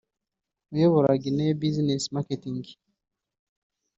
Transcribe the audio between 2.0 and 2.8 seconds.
Marketing